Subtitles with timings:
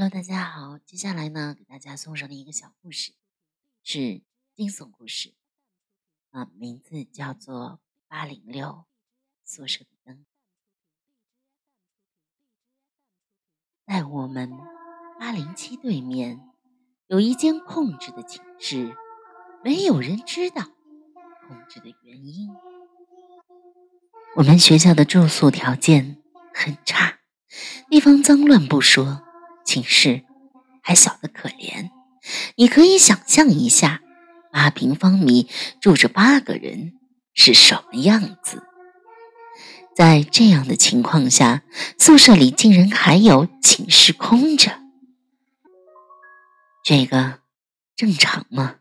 [0.00, 0.78] Hello，大家好。
[0.78, 3.14] 接下来呢，给大家送上的一个小故事
[3.82, 4.22] 是
[4.54, 5.34] 惊悚故事，
[6.30, 7.56] 啊，名字叫做
[8.06, 8.84] 《八零六
[9.44, 10.14] 宿舍的灯》。
[13.84, 14.52] 在我们
[15.18, 16.48] 八零七对面
[17.08, 18.96] 有一间空置的寝室，
[19.64, 20.62] 没有人知道
[21.48, 22.48] 空置的原因。
[24.36, 26.22] 我们学校的住宿条件
[26.54, 27.18] 很差，
[27.90, 29.24] 地方脏乱不说。
[29.68, 30.24] 寝室
[30.82, 31.90] 还小得可怜，
[32.56, 34.00] 你可以想象一下，
[34.50, 35.46] 八平方米
[35.78, 36.94] 住着八个人
[37.34, 38.62] 是什么样子。
[39.94, 41.64] 在这样的情况下，
[41.98, 44.80] 宿舍里竟然还有寝室空着，
[46.82, 47.40] 这个
[47.94, 48.76] 正常吗？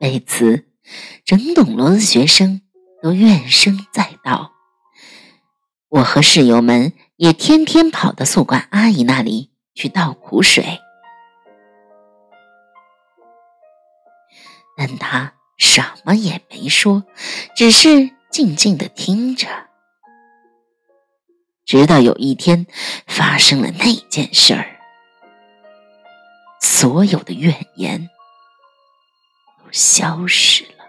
[0.00, 0.66] 为此，
[1.24, 2.62] 整栋楼的学生
[3.00, 4.50] 都怨声载道。
[5.88, 6.92] 我和室友们
[7.24, 10.78] 也天天跑到宿管阿姨那里去倒苦水，
[14.76, 17.02] 但她什么也没说，
[17.56, 19.48] 只是静静的听着。
[21.64, 22.66] 直到有一天
[23.06, 24.78] 发生了那件事儿，
[26.60, 28.10] 所有的怨言
[29.64, 30.84] 都消失了。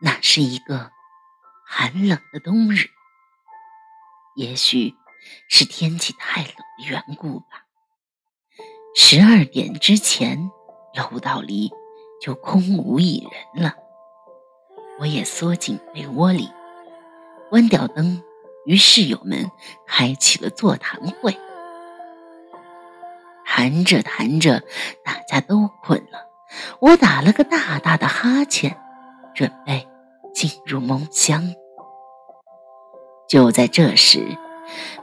[0.00, 0.92] 那是一个
[1.70, 2.88] 寒冷的冬日，
[4.34, 4.94] 也许
[5.50, 7.66] 是天气太冷的缘故吧。
[8.96, 10.50] 十二点之前，
[10.94, 11.70] 楼道里
[12.22, 13.74] 就空无一人了。
[14.98, 16.50] 我也缩进被窝里，
[17.50, 18.22] 关掉灯，
[18.64, 19.50] 与室友们
[19.86, 21.36] 开启了座谈会。
[23.44, 24.62] 谈着谈着，
[25.04, 26.30] 大家都困了，
[26.80, 28.80] 我打了个大大的哈欠。
[29.34, 29.86] 准备
[30.38, 31.52] 进入梦乡，
[33.28, 34.24] 就在这时，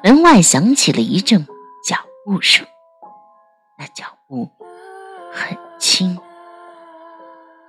[0.02, 1.46] 门外响起了一阵
[1.86, 2.66] 脚步声。
[3.78, 4.50] 那脚步
[5.34, 6.18] 很轻，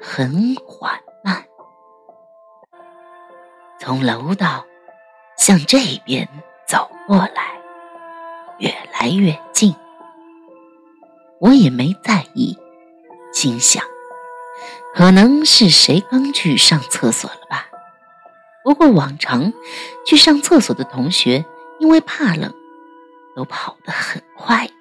[0.00, 1.44] 很缓慢，
[3.81, 4.65] 从楼道
[5.37, 6.28] 向这边
[6.69, 7.60] 走过来，
[8.60, 9.75] 越来越近。
[11.41, 12.56] 我也没在意，
[13.32, 13.82] 心想。
[14.96, 17.66] 可能是谁刚去上厕所了吧？
[18.64, 19.52] 不过往常
[20.06, 21.44] 去上厕所的同学，
[21.78, 22.54] 因为怕冷，
[23.36, 24.72] 都跑得很快的。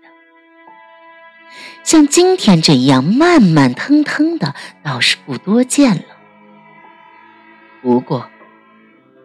[1.84, 6.04] 像今天这样慢慢腾腾的，倒是不多见了。
[7.82, 8.30] 不过，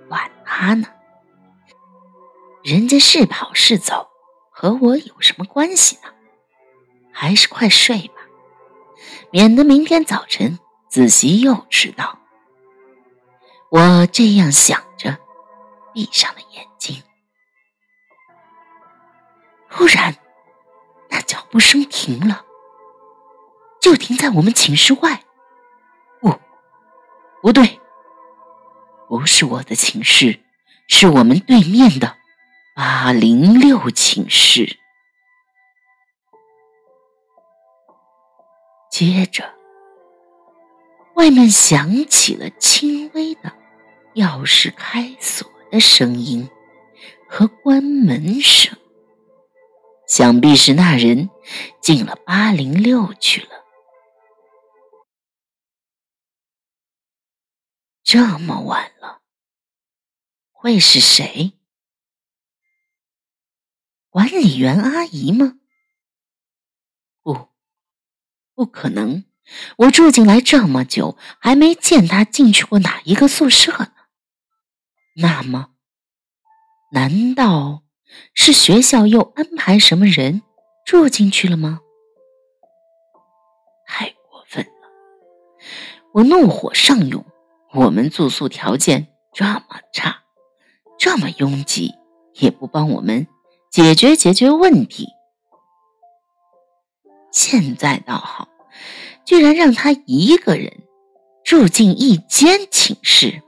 [0.08, 0.88] 管他呢，
[2.64, 4.08] 人家是跑是走，
[4.50, 6.10] 和我有什么关系呢？
[7.12, 8.14] 还是快睡吧，
[9.30, 10.58] 免得明天早晨。
[10.90, 12.18] 子熙又迟到。
[13.70, 15.16] 我这样想着，
[15.94, 17.00] 闭上了眼睛。
[19.70, 20.16] 忽然，
[21.08, 22.44] 那脚步声停了，
[23.80, 25.22] 就停在我们寝室外。
[26.20, 26.40] 不，
[27.40, 27.80] 不对，
[29.08, 30.40] 不是我的寝室，
[30.88, 32.16] 是我们对面的
[32.74, 34.76] 八零六寝室。
[38.90, 39.59] 接着。
[41.20, 43.52] 外面响起了轻微的
[44.14, 46.48] 钥匙开锁的声音
[47.28, 48.74] 和关门声，
[50.08, 51.28] 想必是那人
[51.82, 53.50] 进了八零六去了。
[58.02, 59.20] 这么晚了，
[60.50, 61.52] 会是谁？
[64.08, 65.58] 管理员阿姨吗？
[67.20, 67.50] 不，
[68.54, 69.29] 不可能。
[69.78, 73.92] 我住进来这么久，还没见他进去过哪一个宿舍呢。
[75.16, 75.70] 那么，
[76.92, 77.82] 难道
[78.34, 80.42] 是学校又安排什么人
[80.86, 81.80] 住进去了吗？
[83.86, 84.88] 太过分了！
[86.14, 87.24] 我怒火上涌。
[87.72, 90.22] 我们住宿条件这么差，
[90.98, 91.94] 这么拥挤，
[92.34, 93.28] 也不帮我们
[93.70, 95.06] 解决解决问题。
[97.32, 98.48] 现在倒好。
[99.24, 100.82] 居然让他一个人
[101.44, 103.42] 住进一间寝室，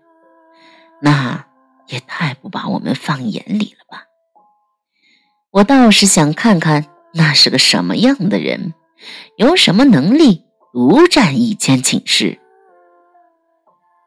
[1.00, 1.46] 那
[1.88, 4.04] 也太不把我们放眼里了吧！
[5.50, 8.74] 我倒是想看看那是个什么样的人，
[9.36, 12.38] 有什么能力独占一间寝室。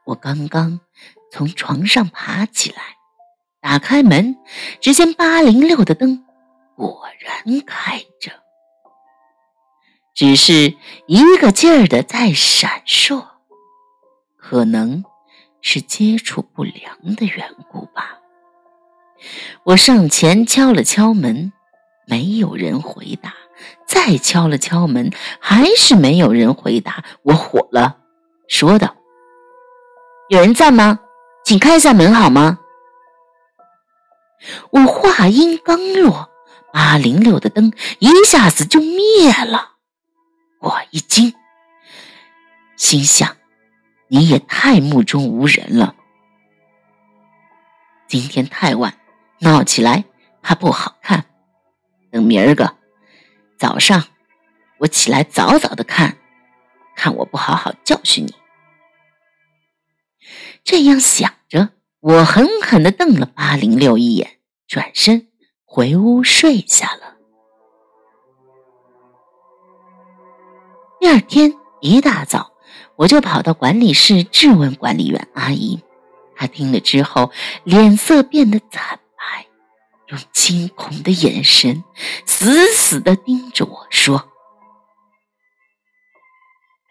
[0.06, 0.80] 我刚刚
[1.32, 2.82] 从床上爬起来，
[3.62, 4.36] 打开门，
[4.80, 6.24] 只见八零六的灯
[6.76, 8.32] 果然开着。
[10.16, 10.74] 只是
[11.08, 13.26] 一个劲儿的在闪烁，
[14.38, 15.04] 可能
[15.62, 18.20] 是接触不良的缘故吧。
[19.66, 21.52] 我上前敲了敲门，
[22.08, 23.34] 没有人回答。
[23.88, 27.04] 再敲了敲门，还是没有人回答。
[27.24, 27.98] 我火了，
[28.48, 28.96] 说道
[30.30, 31.00] ：“有人在吗？
[31.44, 32.60] 请开一下门好吗？”
[34.72, 36.30] 我话音刚落，
[36.74, 39.75] 八零六的灯一下子就灭了。
[40.60, 41.34] 我一惊，
[42.76, 43.38] 心想
[44.08, 45.96] ：“你也太目中无人了。
[48.08, 48.98] 今天太晚，
[49.40, 50.06] 闹起来
[50.42, 51.26] 怕不好看。
[52.12, 52.78] 等明儿个。”
[53.58, 54.04] 早上，
[54.80, 56.18] 我起来早早的看，
[56.96, 58.36] 看我不好好教训你。
[60.64, 61.70] 这样想着，
[62.02, 65.30] 我狠狠的瞪了八零六一眼，转身
[65.64, 67.15] 回屋睡下了。
[71.00, 72.52] 第二天一大早，
[72.96, 75.84] 我就跑到管理室质问管理员阿姨，
[76.36, 77.32] 她听了之后，
[77.64, 79.48] 脸色变得惨白。
[80.08, 81.84] 用惊恐的眼神
[82.26, 84.32] 死死的盯着我说：“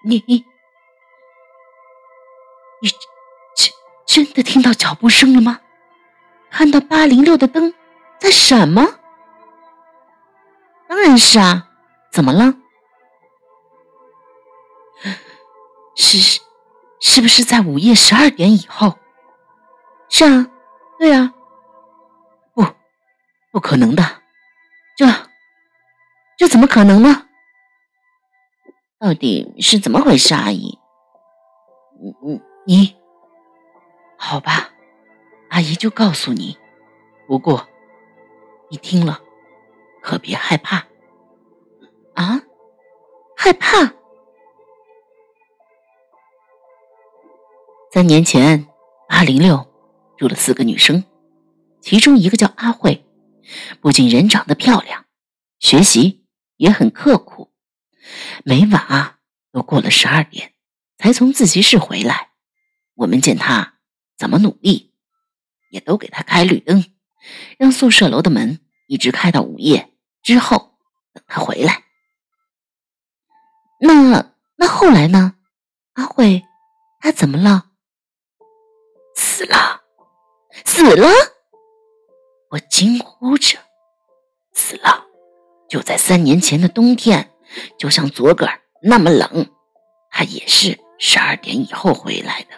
[0.05, 0.45] 你，你
[3.55, 5.61] 真真的听到脚步声了吗？
[6.51, 7.75] 看到八零六的灯
[8.19, 8.87] 在闪吗？
[10.89, 11.69] 当然是啊，
[12.13, 12.55] 怎么了？
[15.95, 16.41] 是，
[17.01, 18.99] 是不是在午夜十二点以后？
[20.09, 20.47] 是啊，
[20.99, 21.33] 对啊。”
[22.55, 22.65] 不
[23.53, 24.03] 不可能的，
[24.97, 25.07] 这
[26.37, 27.29] 这怎么可能呢？
[28.99, 30.79] 到底是怎么回事，阿姨？
[32.01, 32.97] 你你你，
[34.17, 34.71] 好吧，
[35.51, 36.59] 阿姨就告诉你。
[37.29, 37.69] 不过，
[38.71, 39.21] 你听了
[40.03, 40.79] 可别害怕
[42.15, 42.41] 啊！
[43.37, 43.93] 害怕？
[47.95, 48.67] 三年前，
[49.09, 49.73] 八零六
[50.19, 51.05] 住了四个女生，
[51.81, 53.07] 其中一个叫阿慧。
[53.81, 55.05] 不仅人长得漂亮，
[55.61, 56.27] 学习
[56.57, 57.53] 也很刻苦，
[58.45, 59.19] 每晚啊
[59.53, 60.55] 都过了十二点
[60.99, 62.31] 才从自习室回来。
[62.97, 63.75] 我们见她
[64.19, 64.93] 怎么努力，
[65.71, 66.85] 也都给她开绿灯，
[67.59, 68.59] 让宿舍楼的门
[68.89, 70.77] 一直开到午夜之后，
[71.13, 71.85] 等他回来。
[73.79, 75.37] 那那后来呢？
[75.93, 76.43] 阿慧，
[76.99, 77.71] 她怎么了？
[79.35, 79.83] 死了，
[80.65, 81.09] 死了。
[82.51, 83.59] 我惊呼着
[84.55, 85.07] ：“死了！
[85.69, 87.33] 就在三年前的冬天，
[87.77, 88.49] 就像昨个
[88.81, 89.51] 那么冷，
[90.09, 92.51] 他也是十二点以后回来的。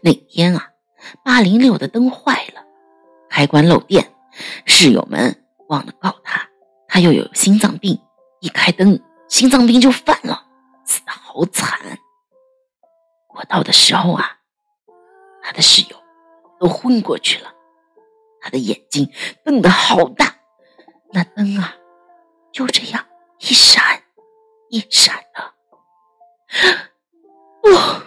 [0.00, 0.70] 那天啊，
[1.22, 2.64] 八零六的灯坏了，
[3.28, 4.14] 开关漏电，
[4.64, 6.48] 室友们忘了告他，
[6.88, 8.00] 他又有心脏病，
[8.40, 8.98] 一开灯，
[9.28, 10.46] 心脏病就犯了，
[10.86, 11.78] 死的好惨。
[13.34, 14.37] 我到的时候啊，
[15.48, 15.96] 他的室友
[16.60, 17.54] 都昏过去了。”
[18.38, 19.10] 他的眼睛
[19.44, 20.36] 瞪得好大，
[21.12, 21.74] 那灯啊，
[22.52, 23.06] 就这样
[23.40, 24.02] 一闪
[24.68, 25.54] 一闪的。
[27.64, 28.02] 我，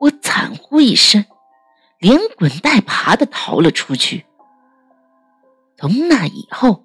[0.00, 1.24] 我惨呼一声，
[1.98, 4.26] 连滚带爬的逃了出去。
[5.76, 6.84] 从那以后，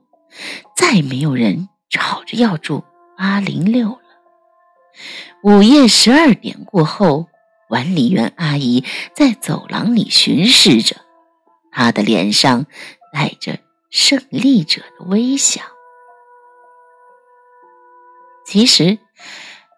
[0.75, 2.83] 再没有人吵着要住
[3.17, 4.01] 八零六了。
[5.43, 7.27] 午夜十二点过后。
[7.67, 8.83] 管理员阿姨
[9.13, 10.95] 在走廊里巡视着，
[11.71, 12.65] 她的脸上
[13.13, 15.61] 带着胜利者的微笑。
[18.45, 18.97] 其实，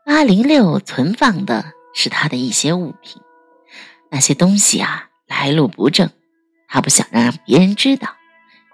[0.05, 3.21] 八零六存放的是他的一些物品，
[4.11, 6.11] 那些东西啊来路不正，
[6.67, 8.15] 他不想让别人知道，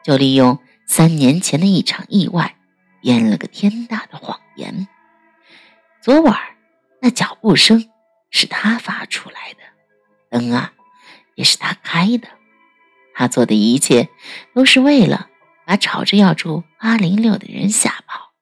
[0.03, 2.57] 就利用三年前的一场意外，
[3.01, 4.89] 编了个天大的谎言。
[6.01, 6.37] 昨晚
[7.01, 7.89] 那脚步声。
[8.37, 9.59] 是他发出来的
[10.29, 10.73] 灯啊，
[11.35, 12.27] 也是他开的。
[13.13, 14.09] 他做的一切
[14.53, 15.29] 都是为了
[15.65, 18.33] 把吵着要住八零六的人吓跑。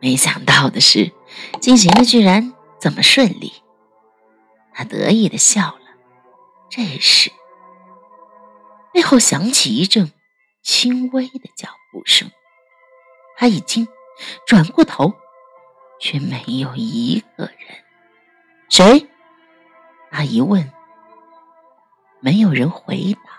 [0.00, 1.12] 没想到的是，
[1.62, 3.54] 进行的居然这么顺利。
[4.74, 5.80] 他得意的笑了。
[6.68, 7.32] 这时，
[8.92, 10.12] 背后响起一阵
[10.62, 12.30] 轻微的脚步声。
[13.38, 13.88] 他已经
[14.46, 15.14] 转过头，
[15.98, 17.56] 却没有一个人。
[18.70, 19.06] 谁？
[20.10, 20.72] 阿姨问。
[22.20, 23.30] 没有人回答。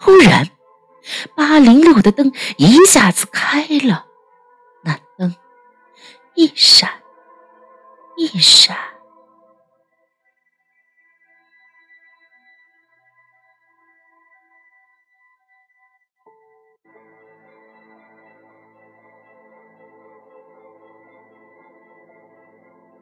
[0.00, 0.48] 忽然，
[1.36, 4.06] 八零六的灯一下子开了，
[4.82, 5.34] 那灯
[6.34, 7.02] 一闪
[8.16, 8.76] 一闪。